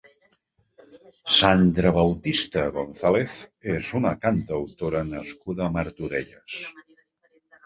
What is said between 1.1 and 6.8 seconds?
Sandra Bautista González és una cantautora nascuda a Martorelles.